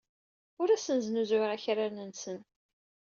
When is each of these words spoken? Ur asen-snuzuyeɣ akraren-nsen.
Ur 0.61 0.69
asen-snuzuyeɣ 0.69 1.51
akraren-nsen. 1.55 2.39